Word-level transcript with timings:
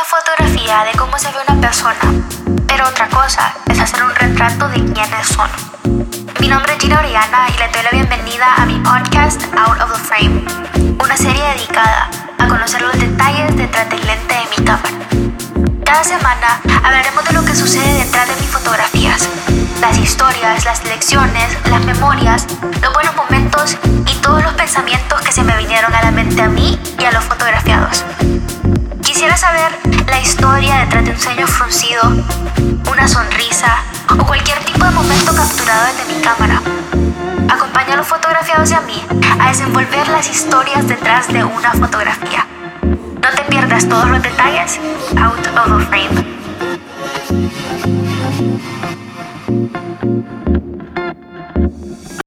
una 0.00 0.08
fotografía 0.08 0.84
de 0.84 0.98
cómo 0.98 1.18
se 1.18 1.28
ve 1.28 1.38
una 1.46 1.60
persona, 1.60 2.00
pero 2.66 2.88
otra 2.88 3.06
cosa 3.08 3.52
es 3.68 3.78
hacer 3.78 4.02
un 4.02 4.14
retrato 4.14 4.66
de 4.68 4.76
quiénes 4.92 5.26
son. 5.26 5.50
Mi 6.40 6.48
nombre 6.48 6.72
es 6.72 6.78
Gina 6.78 7.00
Oriana 7.00 7.46
y 7.54 7.58
le 7.58 7.68
doy 7.68 7.82
la 7.82 7.90
bienvenida 7.90 8.54
a 8.56 8.64
mi 8.64 8.78
podcast 8.78 9.42
Out 9.58 9.78
of 9.82 9.92
the 9.92 9.98
Frame, 9.98 10.44
una 11.04 11.16
serie 11.16 11.42
dedicada 11.54 12.08
a 12.38 12.48
conocer 12.48 12.80
los 12.80 12.98
detalles 12.98 13.54
detrás 13.56 13.90
del 13.90 14.06
lente 14.06 14.34
de 14.34 14.56
mi 14.56 14.64
cámara. 14.64 14.96
Cada 15.84 16.04
semana 16.04 16.60
hablaremos 16.82 17.22
de 17.26 17.32
lo 17.34 17.44
que 17.44 17.54
sucede 17.54 18.04
detrás 18.04 18.26
de 18.26 18.36
mis 18.36 18.48
fotografías, 18.48 19.28
las 19.82 19.98
historias, 19.98 20.64
las 20.64 20.82
lecciones, 20.84 21.58
las 21.68 21.84
memorias, 21.84 22.46
los 22.80 22.92
buenos 22.94 23.14
momentos 23.16 23.76
y 24.06 24.14
todos 24.22 24.42
los 24.42 24.54
pensamientos 24.54 25.20
que 25.20 25.32
se 25.32 25.42
me 25.42 25.54
vinieron 25.58 25.94
a 25.94 26.02
la 26.02 26.10
mente 26.10 26.40
a 26.40 26.48
mí 26.48 26.80
y 26.98 27.04
a 27.04 27.12
los 27.12 27.24
fotografiados. 27.24 28.04
Una 32.90 33.06
sonrisa 33.06 33.76
o 34.08 34.26
cualquier 34.26 34.58
tipo 34.64 34.84
de 34.84 34.90
momento 34.90 35.32
capturado 35.32 35.86
desde 35.86 36.12
mi 36.12 36.20
cámara. 36.20 36.60
Acompaña 37.48 37.94
a 37.94 37.96
los 37.98 38.08
fotografiados 38.08 38.72
y 38.72 38.74
a 38.74 38.80
mí 38.80 39.00
a 39.38 39.48
desenvolver 39.50 40.08
las 40.08 40.28
historias 40.28 40.88
detrás 40.88 41.28
de 41.28 41.44
una 41.44 41.70
fotografía. 41.70 42.44
No 42.82 43.30
te 43.36 43.42
pierdas 43.42 43.88
todos 43.88 44.08
los 44.08 44.20
detalles 44.20 44.80
out 45.16 45.46
of 45.46 45.78
the 45.78 45.86
frame. 45.86 46.40